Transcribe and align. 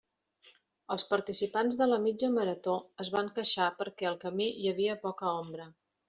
Els 0.93 1.03
participants 1.09 1.75
de 1.81 1.87
la 1.91 1.99
mitja 2.05 2.29
marató 2.37 2.73
es 3.05 3.11
van 3.17 3.29
queixar 3.35 3.67
perquè 3.83 4.07
al 4.13 4.17
camí 4.23 4.47
hi 4.63 4.71
havia 4.71 4.97
poca 5.05 5.29
ombra. 5.43 5.69